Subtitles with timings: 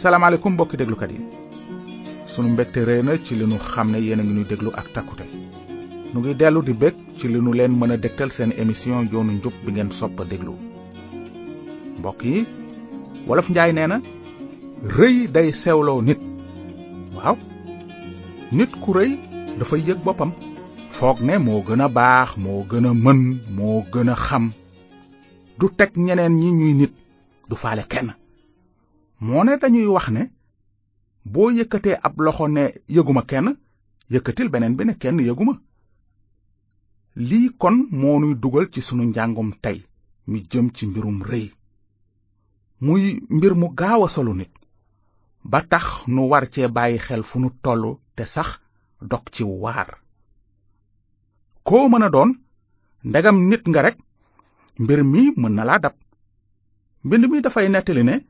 [0.00, 1.20] salaamaaleykum mbokki déglukat yi
[2.32, 4.86] sunu mbégte rëy na ci li nu xam ne yéen a ngi ñuy déglu ak
[4.94, 5.24] takkute
[6.12, 9.32] nu ngi dellu di bég ci li nu leen mën a dégtal seen émission yoonu
[9.38, 10.52] njub bi ngeen sopp a déglu
[11.98, 12.38] mbokk yi
[13.28, 13.98] wolof njaay nee na
[14.98, 16.20] rëy day sewloo nit
[17.16, 17.36] waaw
[18.58, 19.10] nit ku rëy
[19.58, 20.30] dafa yëg boppam
[20.96, 23.20] foog ne moo gën a baax moo gën a mën
[23.56, 24.44] moo gën a xam
[25.58, 26.92] du teg ñeneen ñi ñuy nit
[27.50, 28.10] du faale kenn
[29.20, 30.30] moo ne dañuy wax ne
[31.24, 32.62] boo yëkkatee ab loxo ne
[32.94, 33.56] yëguma kenn
[34.12, 35.54] yëkkatil beneen bi ne kenn yëguma
[37.16, 39.82] lii kon moo nuy dugal ci sunu njàngum tey
[40.28, 41.50] mi jëm ci mbirum rëy
[42.80, 44.52] muy mbir mu gaaw a solu nit
[45.44, 48.60] ba tax nu war cee bàyyi xel fu nu tollu te sax
[49.02, 49.98] dog ci waar
[51.64, 52.30] koo mën a doon
[53.04, 53.98] ndegam nit nga rekk
[54.78, 55.94] mbir mi mën na laa dab
[57.04, 58.27] mbind mi dafay nettali ne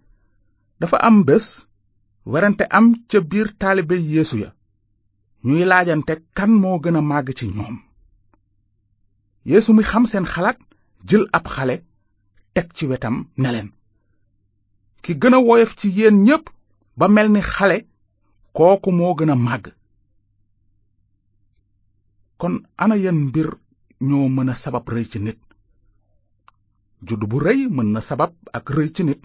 [0.80, 1.46] dafa am bés
[2.32, 4.50] werante am ca biir taalibe yéesu ya
[5.46, 7.76] ñuy laajante kan moo gën a màgg ci moom
[9.50, 10.58] yeesu mi xam seen xalaat
[11.08, 11.76] jël ab xale
[12.54, 13.62] teg ci wetam ne
[15.02, 16.44] ki gën a woyof ci yéen ñépp
[16.98, 17.78] ba mel ni xale
[18.56, 19.64] kooku moo gën a màgg
[22.40, 23.48] kon ana yan mbir
[24.08, 25.40] ñoo mën a sabab rëy ci nit
[27.06, 29.20] juddu bu rëy mën na sabab ak rëy ci nit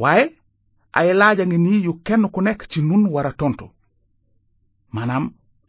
[0.00, 0.26] waaye
[0.98, 3.66] ay laaj a ngi nii yu kenn ku nekk ci nun war a tontu
[4.94, 5.24] maanaam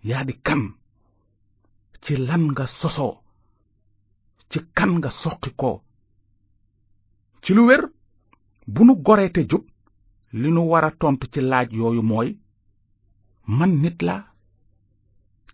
[0.10, 0.62] yaa di kan
[2.04, 3.14] ci lan nga sosoo
[4.50, 5.70] ci kan nga soqi ko
[7.44, 7.84] ci lu wér
[8.74, 9.64] bu nu goree te jub
[10.42, 12.30] li nu war a tontu ci laaj yooyu mooy
[13.58, 14.16] man nit la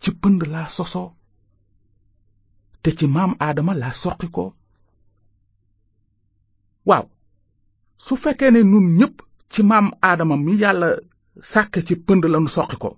[0.01, 1.09] ci pënd laa sosoo
[2.81, 4.43] te ci maam aadama laa soqi ko
[6.89, 7.05] waaw
[7.99, 9.15] su fekkee ne nun ñépp
[9.51, 10.89] ci maam aadama mi yàlla
[11.51, 12.91] sàkk ci pënd lanu soqi ko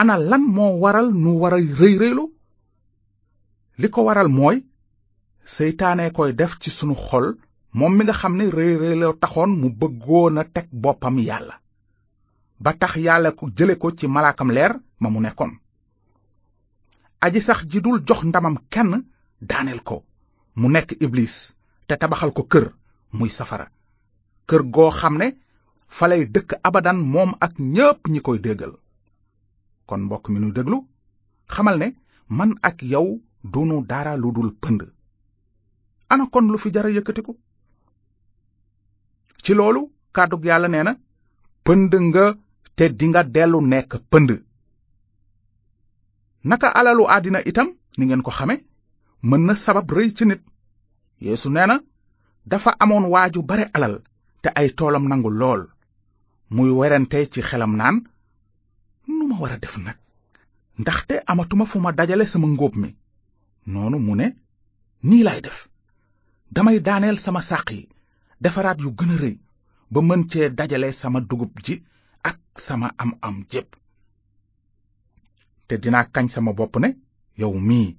[0.00, 2.24] ana lan moo waral nu war a rëy rëylu
[3.80, 4.56] li ko waral mooy
[5.54, 7.26] seytaane koy def ci sunu xol
[7.78, 11.56] moom mi nga xam ne rëy rëyloo taxoon mu bëggoon a teg boppam yàlla
[12.64, 15.52] ba tax yàlla ko jële ko ci malaakam leer ma mu nekkoon
[17.24, 19.04] aji sax ji dul jox ndamam kenn
[19.40, 20.04] daaneel ko
[20.58, 21.34] mu nekk iblis
[21.86, 22.66] te tabaxal ko kër
[23.12, 23.68] muy safara
[24.48, 25.26] kër goo xam ne
[25.96, 28.72] falay dëkk abadan moom ak ñépp ñi koy déggal
[29.88, 30.78] kon mbokk mi nu déglu
[31.54, 31.88] xamal ne
[32.36, 33.06] man ak yow
[33.52, 34.80] dunu dara lu dul pënd
[36.12, 37.32] ana kon lu fi jara yëkkatiku
[39.44, 39.80] ci loolu
[40.16, 40.92] kàddug yàlla nee na
[41.66, 42.24] pënd nga
[42.76, 44.30] te dinga dellu nekk pënd
[46.50, 47.68] naka alalu àddina itam
[47.98, 48.56] ni ngeen ko xame
[49.28, 50.42] mën na sabab rëy ci nit
[51.24, 51.76] yeesu nee na
[52.50, 53.94] dafa amoon waaju bare alal
[54.44, 55.62] te ay toolam nangu lool
[56.54, 57.96] muy werante ci xelam naan
[59.16, 59.96] nu ma war def nag
[61.32, 62.90] amatuma fu ma dajale sama ngóob mi
[63.72, 64.26] noonu mu ne
[65.08, 65.58] nii def
[66.54, 67.82] damay daaneel sama sàq yi
[68.44, 69.30] defaraat yu gën a
[69.92, 71.74] ba mën cee dajale sama dugub ji
[72.30, 73.70] ak sama am-am jépp
[75.66, 76.88] te dinaa kañ sama bopp ne
[77.40, 77.96] yow mii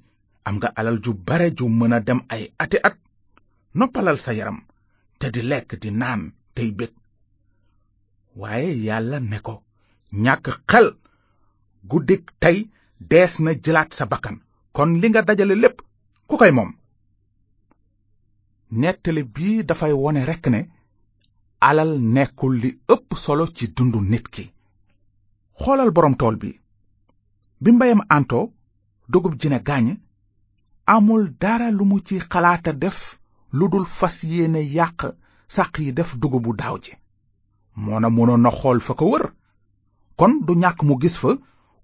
[0.48, 2.96] am nga alal ju bare ju mën dem ay ati at
[3.78, 4.60] noppalal sa yaram
[5.32, 6.76] te naan tey
[8.40, 9.56] waaye yàlla ne ko
[10.24, 12.58] ñàkk xel gu guddik tey
[13.12, 14.38] dees na jëlaat sa bakkan
[14.76, 15.80] kon li nga dajale lépp
[16.28, 16.72] ku koy moom
[18.80, 20.62] nettali bii dafay wone rekk ne
[21.70, 24.46] alal nekkul li ëpp solo ci dundu nit ki
[25.62, 26.50] xoolal boroom tool bi
[27.64, 28.40] bi mbayam anto
[29.12, 29.88] dugub ji ne gaañ
[30.96, 33.00] amul dara lu mu ci xalaata def
[33.58, 35.00] lu dul fas yéene yàq
[35.56, 36.94] sàq yi def dugubu daaw ji
[37.84, 39.26] moona mënoon na xool fa ko wër
[40.20, 41.30] kon du ñàkk mu gis fa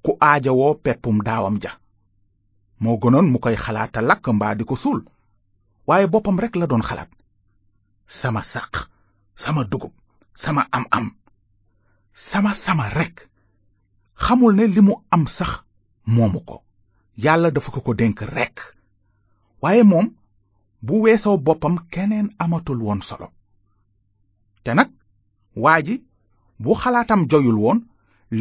[0.06, 1.72] ku aajawoo peppum daawam ja
[2.84, 5.00] moo gënoon mu koy xalaata lakk mbaa di ko suul
[5.88, 7.12] waaye boppam rekk la doon xalaat
[8.20, 8.72] sama sàq
[9.44, 9.94] sama dugub
[10.44, 11.08] sama am-am
[12.30, 13.18] sama sama rekk
[14.24, 15.54] xamul ne li mu am sax
[16.16, 16.58] moomu ko
[17.24, 18.58] yàlla dafa ko ko dénk rekk
[19.62, 20.08] waaye moom
[20.86, 23.28] bu weesoo boppam keneen amatul woon solo
[24.64, 24.90] te nag
[25.64, 25.96] waa ji
[26.64, 27.80] bu xalaatam joyul woon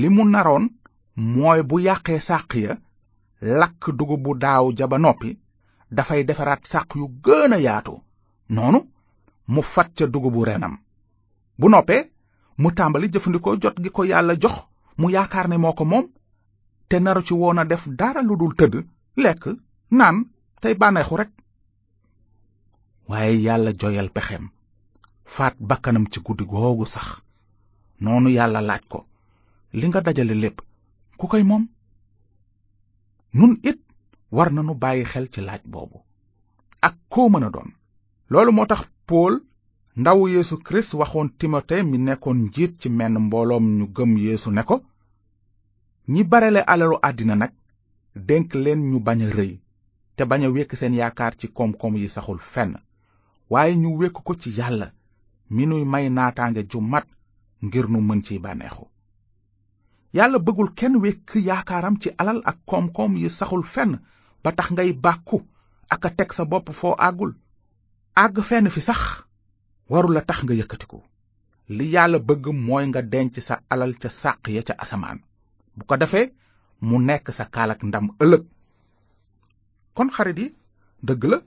[0.01, 0.65] li mu naroon
[1.35, 2.73] mooy bu yàqee sàq ya
[3.59, 5.37] lakk dugub bu daaw ja ba noppi
[5.97, 7.95] dafay defaraat sàq yu gën a yaatu
[8.55, 8.81] noonu
[9.53, 10.75] mu fat ca dugubu renam
[11.59, 12.03] bu noppee
[12.61, 14.57] mu tàmbali jëfandikoo jot gi ko yàlla jox
[14.99, 16.07] mu yaakaar ne moo ko moom
[16.89, 18.75] te naru ci woon a def dara lu dul tëdd
[19.25, 19.43] lekk
[19.99, 20.17] naan
[20.61, 21.31] tey bànneexu rek
[23.11, 24.45] waaye yàlla joyal pexem
[25.35, 27.07] faat bakkanam ci guddi googu sax
[28.05, 28.99] noonu yàlla laaj ko
[29.79, 30.59] li nga dajale lépp
[31.19, 31.65] ku koy moom
[33.39, 33.79] nun it
[34.37, 35.99] war na nanu bàyyi xel ci laaj boobu
[36.89, 37.71] ak koo mën a doon
[38.31, 39.35] loolu moo tax pool
[40.01, 44.63] ndaw yéesu kirist waxoon timote mi nekkoon njiit ci menn mbooloom ñu gëm yéesu ne
[44.69, 44.77] ko
[46.13, 47.53] ñi barele alalu àddina nag
[48.29, 49.53] dénk leen ñu bañ a rëy
[50.17, 52.75] te bañ a wekk seen yaakaar ci koom-koom yi saxul fenn
[53.51, 54.89] waaye ñu wekk ko ci yàlla
[55.55, 57.07] mi nuy may naataange ju mat
[57.67, 58.85] ngir nu mën ci bànneexu
[60.17, 63.93] yàlla bëggul kenn wekk yaakaaram ci alal ak koom-koom yi saxul fenn
[64.43, 65.37] ba tax ngay bàkku
[65.95, 67.33] aka teg sa bopp foo àggul
[68.23, 69.01] àgg fenn fi sax
[69.93, 70.99] warul a tax nga yëkkatiku
[71.77, 75.19] li yàlla bëgg mooy nga denc sa alal ca sàq ya ca asamaan
[75.77, 76.27] bu ko defee
[76.87, 78.43] mu nekk sa kaalak ndam ëllëg
[79.97, 80.09] kon
[81.09, 81.39] dëgg la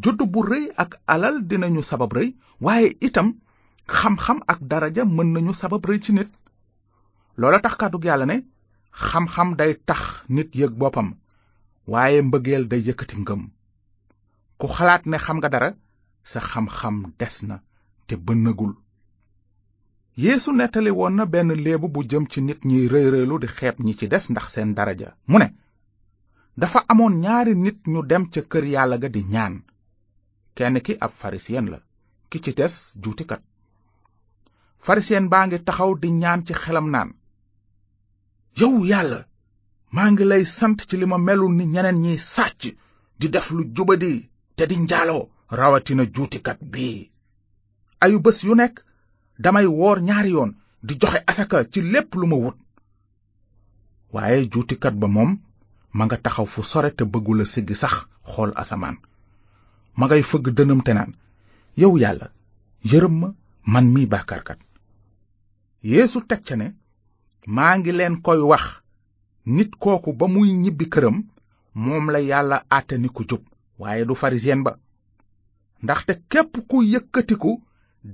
[0.00, 3.34] jot bu rëy ak alal dinañu sabab rëy waaye itam
[3.86, 6.30] xam-xam ak daraja mën nañu sabab rëy ci nit
[7.36, 8.40] loola tax kàddug yàlla ne
[8.92, 11.14] xam-xam day tax nit yëg boppam
[11.86, 13.42] waaye mbëggeel day yëkkati ngëm
[14.58, 15.70] ku xalaat ne xam nga dara
[16.24, 17.56] sa xam-xam des na
[18.06, 18.72] te bënnagul
[20.16, 23.92] yéesu nettali woon na benn léebu bu jëm ci nit ñiy rëy-rëylu di xeeb ñi
[23.98, 25.48] ci des ndax seen daraja mu ne
[26.60, 29.54] dafa amoon ñaari nit ñu dem ca kër yàlla ga di ñaan
[30.60, 31.78] kenn ki ab farisiyen la
[32.30, 33.42] ki ci des juutikat
[34.86, 37.10] farisiyen baa ngi taxaw di ñaan ci xelam naan
[38.60, 39.20] yow yàlla
[39.94, 42.60] maa ngi lay sant ci li ma melul ni ñeneen ñiy sàcc
[43.18, 44.14] di def lu jubadi
[44.56, 45.24] te di njaaloo
[45.58, 47.00] rawatina juutikat bii
[48.04, 48.74] ayu bés yu nekk
[49.42, 50.50] damay woor ñaari yoon
[50.86, 52.58] di joxe asaka ci lépp lu ma wut
[54.14, 55.30] waaye juutikat ba moom
[55.96, 57.94] ma nga taxaw fu sore te bëggula siggi sax
[58.32, 58.96] xool asamaan
[59.98, 61.10] ma ngay fëgg dënam naan
[61.80, 62.26] yow yàlla
[62.90, 63.28] yërëm ma
[63.72, 64.60] man mi bàkkaarkat
[65.90, 66.66] yéesu teg ca ne
[67.54, 68.64] maa ngi leen koy wax
[69.56, 71.16] nit kooku ba muy ñibbi këram
[71.84, 73.42] moom la yàlla àtte ni ku jub
[73.80, 74.72] waaye du pharisien ba
[75.84, 77.52] ndaxte képp ku yëkkatiku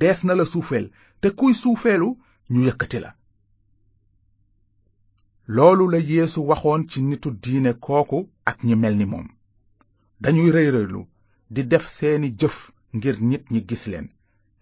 [0.00, 0.86] dees na la suufeel
[1.20, 2.08] te kuy suufeelu
[2.52, 3.10] ñu yëkkati la
[5.54, 8.19] loolu la yeesu waxoon ci nitu diine kooku
[8.50, 9.26] ak ñi mel ni moom
[11.50, 12.56] di def seeni jëf
[12.96, 14.06] ngir nit ñi gis leen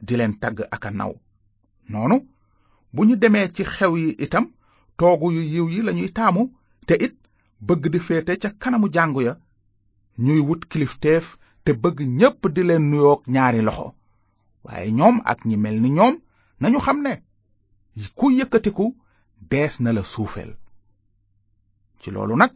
[0.07, 1.13] di leen tagg ak a naw
[1.91, 2.17] noonu
[2.95, 4.47] bu ñu demee ci xew yi itam
[4.99, 6.43] toogu yu yiw yi lañuy taamu
[6.87, 7.15] te it
[7.67, 9.35] bëgg di féete ca kanamu jàngu ya
[10.25, 11.25] ñuy wut kilifteef
[11.65, 13.89] te bëgg ñépp di leen nuyoog ñaari loxo
[14.65, 16.15] waaye ñoom ak ñi mel ni ñoom
[16.61, 17.13] nañu xam ne
[18.19, 18.87] ku yëkkatiku
[19.51, 20.53] dees na la suufeel
[22.01, 22.53] ci loolu nag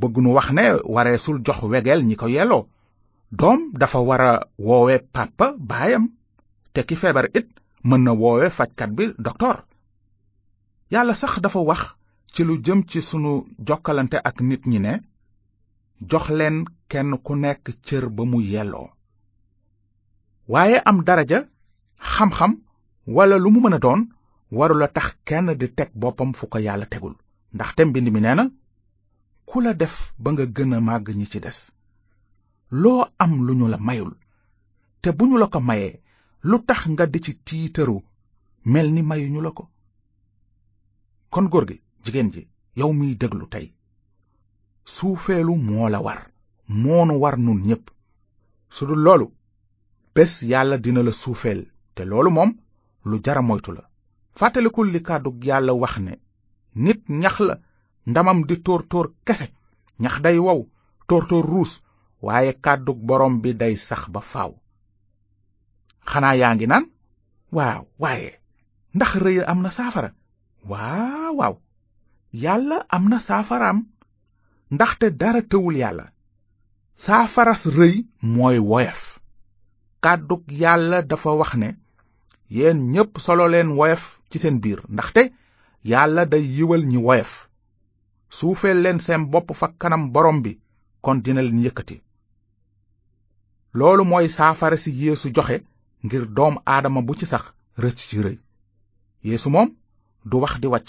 [0.00, 0.64] bëgg nu wax ne
[0.94, 2.64] wareesul jox wegeel ñi ko yelloo
[3.32, 6.04] doom dafa war a woowe pàppa baayam
[6.74, 7.46] te ki feebar it
[7.88, 9.58] mën na woowe fajkat bi doktoor
[10.92, 11.82] yàlla sax dafa wax
[12.32, 13.32] ci lu jëm ci sunu
[13.66, 14.92] jokkalante ak nit ñi ne
[16.10, 16.56] jox leen
[16.90, 18.88] kenn ku nekk cër ba mu yelloo
[20.52, 21.38] waaye am daraja
[22.14, 22.52] xam-xam
[23.16, 24.00] walla lu mu mën a doon
[24.56, 27.16] warula tax kenn di teg boppam fu ko yàlla tegul
[27.54, 28.44] ndaxte mbind mi nee na
[29.48, 31.60] ku la def ba nga gën a màgg ñi ci des
[32.80, 34.12] loo am lu ñu la mayul
[35.02, 35.92] te bu ñu la ko mayee
[36.48, 37.96] lu tax nga di ci tiitaru
[38.72, 39.64] mel ni mayuñu la ko
[41.32, 42.42] kon góor gi jigéen ji
[42.78, 43.66] yow miy déglu tey
[44.94, 46.20] suufeelu moo la war
[46.82, 47.84] moonu war nun ñépp
[48.74, 49.26] su dul loolu
[50.14, 51.60] bés yàlla dina la suufeel
[51.94, 52.50] te loolu moom
[53.08, 53.84] lu jara moytu la
[54.38, 55.00] fàttalikul li
[55.48, 56.12] yàlla wax ne
[56.84, 57.54] nit ñax la
[58.10, 59.46] ndamam di tóor tóor kese
[60.02, 60.60] ñax day wow
[61.08, 61.72] tóor tóor ruus
[62.26, 64.52] waaye kàddug borom bi day sax ba faaw
[66.10, 66.84] xanaa yaa ngi naan
[67.56, 68.30] waaw waaye
[68.96, 70.10] ndax rëy am na saafara
[70.70, 71.54] waaw waaw
[72.44, 73.78] yàlla am na saafaraam
[74.74, 76.04] ndaxte dara tëwul yàlla
[77.04, 77.94] saafaras rëy
[78.34, 79.00] mooy woyaf
[80.04, 81.68] kàddug yàlla dafa wax ne
[82.56, 85.22] yéen ñépp solo leen woyaf ci seen biir ndaxte
[85.90, 87.32] yàlla day yiwal ñi woyaf
[88.36, 90.52] suufeel leen seen bopp fa kanam borom bi
[91.04, 91.96] kon dina leen yëkkati
[93.74, 95.56] loolu mooy saafara si yéesu joxe
[96.04, 97.44] ngir doom aadama bu ci sax
[97.82, 98.38] rëcc ci rëy
[99.28, 99.68] yeesu moom
[100.28, 100.88] du wax di wacc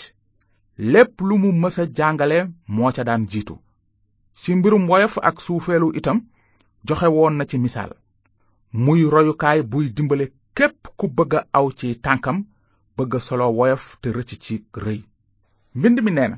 [0.77, 2.37] lépp lu mu mësa jàngale
[2.75, 3.55] moo ca daan jiitu
[4.41, 6.19] ci mbirum woyof ak suufeelu itam
[6.85, 7.91] joxe woon na ci misaal
[8.73, 10.25] muy royukaay buy dimbale
[10.57, 12.37] képp ku bëgg a aw ci tànkam
[12.97, 15.01] bëgg solo woyof te rëcc ci rëy
[15.75, 16.37] mbind mi nee na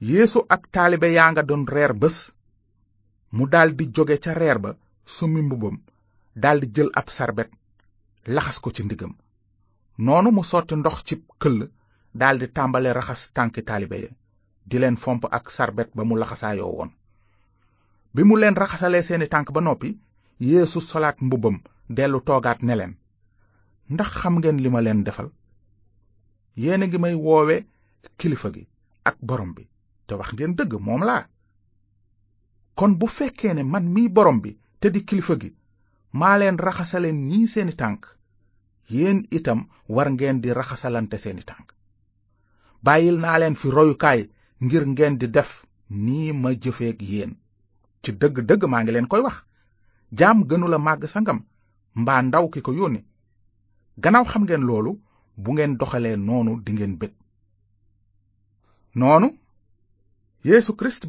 [0.00, 2.16] yeesu ak taalibe yaa nga doon reer bés
[3.36, 4.70] mu daldi jóge ca reer ba
[5.06, 5.78] summi mbubbam
[6.36, 7.50] daldi jël ab sarbet
[8.26, 9.12] laxas ko ci ndiggam
[10.00, 11.68] noonu mu sotti ndox ci këll
[12.14, 14.08] daldi tàmbale raxas tànki taalibe ya
[14.68, 16.90] di leen fomp ak sarbet ba mu laxasaayoo woon
[18.14, 19.90] bi mu leen raxasalee seeni tànk ba noppi
[20.40, 21.56] yéesu solaat mbubbam
[21.96, 22.92] dellu toogaat ne leen
[23.92, 25.28] ndax xam ngeen li ma leen defal
[26.56, 27.56] yéen a ngi may woowe
[28.18, 28.64] kilifa gi
[29.08, 29.62] ak borom bi
[30.06, 31.28] te wax ngeen dëgg moom laa
[32.78, 34.52] kon bu fekkee ne man mii borom bi
[34.84, 35.50] te di kilifa gi
[36.20, 38.00] maa leen raxasale nii seeni tànk
[38.94, 39.60] yéen itam
[39.94, 41.66] war ngeen di raxasalante seeni tànk
[42.84, 44.20] bàyyil naa leen fi royukaay
[44.64, 45.50] ngir ngeen di def
[46.04, 47.32] nii ma jëfeek yéen
[48.02, 49.36] ci dëgg-dëgg maa ngi leen koy wax
[50.18, 51.38] jaam gënula màgg sangam
[52.00, 53.00] mbaa ndaw ki ko yónni
[54.02, 54.92] gannaaw xam ngeen loolu
[55.42, 57.12] bu ngeen doxalee noonu dingeen bég
[59.00, 59.28] noonu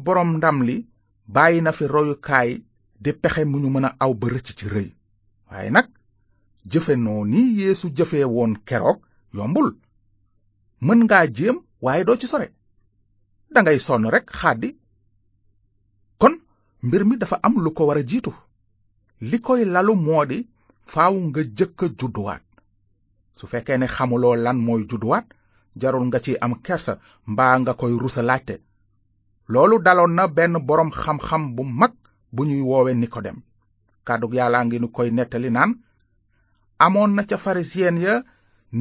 [0.04, 0.76] boroom ndam li
[1.34, 1.84] bàyyi na fi
[3.02, 4.88] di pexe mu ñu mën a aw ba rëcc ci rëy
[5.50, 5.86] waaye nag
[6.70, 9.00] jëfe noo nii yéesu jëfe woon keroog
[9.36, 9.68] yombul
[10.84, 12.48] mën ngaa jéem waaye doo ci sore
[13.52, 14.70] dangay sonn rekk xàddi
[16.20, 16.34] kon
[16.86, 18.32] mbir mi dafa am lu ko war a jiitu
[19.20, 20.38] li koy lalu moo di
[20.92, 22.42] faw nga jëkk a judduwaat
[23.36, 25.26] su fekkee ne xamuloo lan mooy judduwaat
[25.80, 26.92] jarul nga ci am kersa
[27.28, 28.54] mbaa nga koy rusa laajte
[29.52, 31.94] loolu daloon na benn boroom xam-xam bu mag
[32.34, 33.36] bu ñuy woowe Nikodem
[34.06, 35.70] kàddug yàllaa ngi nu koy nettali naan
[36.84, 38.12] amoon na ca farisiyen ya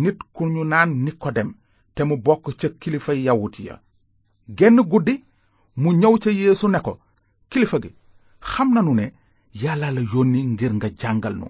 [0.01, 1.49] nit ku ñu naan Nikodem
[1.95, 3.75] te mu bokk ca kilifa yawut ya
[4.57, 5.15] genn guddi
[5.81, 6.93] mu ñëw ca yéesu ne ko
[7.51, 7.91] kilifa gi
[8.51, 9.05] xam nanu ne
[9.63, 11.47] yàlla la yónni ngir nga jàngal nu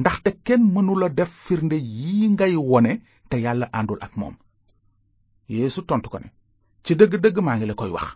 [0.00, 2.92] ndaxte kenn mënula def firnde yi ngay wone
[3.30, 4.34] te yàlla àndul ak moom
[5.52, 6.28] yéesu tontu ko ne
[6.84, 8.08] ci dëgg-dëgg maa ngi la koy wax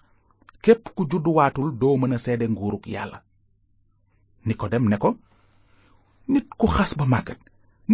[0.65, 3.19] képp ku judduwaatul doo mën a seede nguurug yàlla
[4.49, 5.11] nikodem ne ko
[6.33, 7.37] nit ku xas ba màggat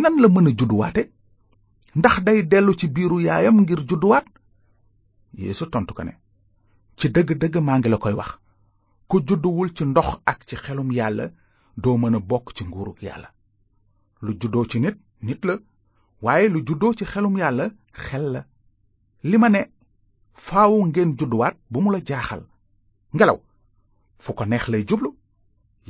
[0.02, 1.02] nan la mën a judduwaate
[1.98, 4.26] ndax day dellu ci biiru yaayam ngir judduwaat
[5.38, 6.14] yeesu tontu ko ne
[6.98, 8.30] ci dëgg-dëgg maa ngi la koy wax
[9.10, 11.24] ku judduwul ci ndox ak ci xelum yàlla
[11.82, 13.28] doo mën a bokk ci nguurug yàlla
[14.24, 14.96] lu juddoo ci nit
[15.26, 15.54] nit la
[16.24, 17.64] waaye lu juddoo ci xelum yàlla
[18.04, 18.40] xel la
[19.26, 19.60] li ma ne
[20.46, 22.42] faaw ngeen judduwaat bu mu la jaaxal
[23.14, 23.38] ngelaw
[24.24, 25.10] fu ko neex lay jublu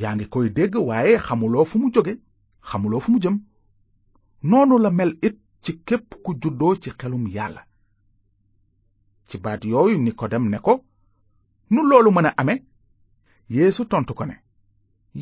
[0.01, 2.15] yaa ngi koy dégg waaye xamuloo fu mu jóge
[2.69, 3.37] xamuloo fu mu jëm
[4.49, 7.63] noonu la mel it ci képp ku juddoo ci xelum yàlla
[9.29, 9.97] ci baat yooyu
[10.33, 10.73] dem ne ko
[11.73, 12.55] nu loolu mën a ame
[13.55, 14.37] yéesu tontu ko ne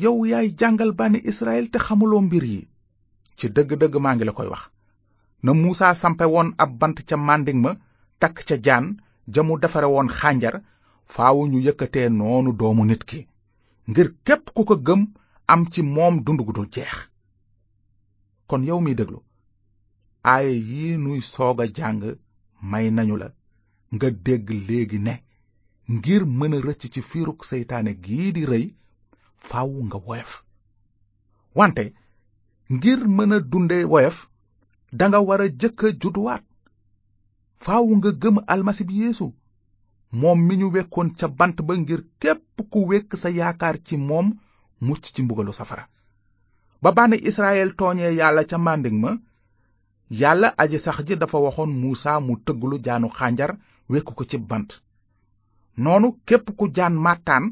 [0.01, 2.61] yow yaay jàngal bànni israel te xamuloo mbir yi
[3.37, 4.63] ci dëgg-dëgg maa ngi la koy wax
[5.43, 7.71] na muusa sampe woon ab bant ca màndiŋ ma
[8.21, 8.85] takk ca jaan
[9.33, 10.55] ja mu defare woon xànjar
[11.15, 13.19] faaw ñu yëkkatee noonu doomu nit ki
[13.89, 15.01] ngir képp ku ko gëm
[15.51, 16.95] am ci moom dund gu dul jeex
[18.47, 19.19] kon yow miy déglu
[20.31, 22.01] aaye yi nuy soog a jàng
[22.71, 23.27] may nañu la
[23.95, 25.13] nga dégg léegi ne
[25.93, 28.65] ngir mën a rëcc ci fiirug seytaane gii di rëy
[29.49, 30.33] faaw nga woyof
[31.57, 31.85] wante
[32.73, 34.17] ngir mën a dunde woyof
[34.97, 36.43] danga war a jëkk a judduwaat
[37.65, 39.27] faw nga gëm almasi bi yeesu
[40.11, 44.27] moom mi ñu wékkoon ca bant ba ngir képp ku wekk sa yaakaar ci moom
[44.85, 45.85] mucc ci mbugalu safara
[46.81, 49.11] ba bànni Israyel tooñee yàlla ca màndig ma
[50.09, 53.51] yàlla aji sax ji dafa waxoon Muusaa mu tëgglu jaanu xànjar
[53.89, 54.69] wekk ko ci bant
[55.83, 57.45] noonu képp ku jaan màttaan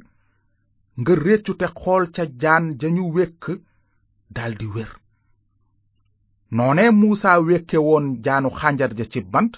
[0.99, 3.43] nga réccu te xool ca jaan ja ñu wekk
[4.35, 4.91] daldi wér
[6.55, 9.53] noone Muusaa wekke woon jaanu xànjar ja ci bant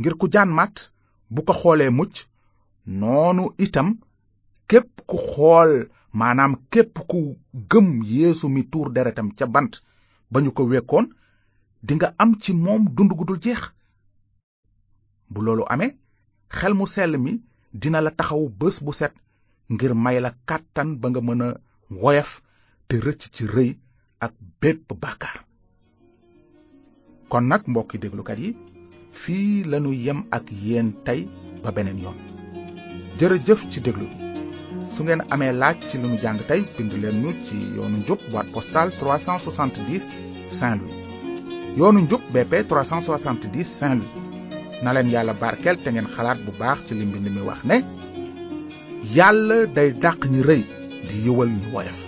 [0.00, 0.76] ngir ku jaan màtt
[1.30, 2.16] bu ko xoolee mucc
[3.00, 3.88] noonu itam
[4.68, 5.72] képp ku xool
[6.18, 7.18] maanaam képp ku
[7.70, 9.74] gëm yéesu mi tuur deretam ca bant
[10.30, 11.06] ba ñu ko wekkoon
[11.86, 13.62] dinga am ci moom dund gu dul jeex
[15.32, 15.96] bu loolu amee
[16.56, 17.40] xel mu sell mi
[17.80, 19.12] dina la taxaw bés bu set
[19.72, 21.48] ngir may la kàttan ba nga mën a
[22.02, 22.30] woyaf
[22.88, 23.70] te rëcc ci rëy
[24.24, 25.36] ak bépp bàkkaar
[27.30, 28.50] kon nag mbokki déglukat yi
[29.22, 31.20] Fi lanu yem ak yéen tey
[31.62, 32.18] ba beneen yoon
[33.18, 34.22] jërëjëf ci déglu bi
[34.94, 38.20] su ngeen amee laaj ci li nu jàng tey bind leen nu ci yoonu njub
[38.32, 40.08] boîte postale 370
[40.58, 41.06] Saint-Louis
[41.78, 44.16] yoonu njub BP 370 Saint-Louis
[44.84, 47.76] na leen yàlla barkeel te ngeen xalaat bu baax ci li mbind mi wax ne
[49.16, 50.62] yàlla day dàq ñi rëy
[51.08, 52.00] di yëwal ñi woyof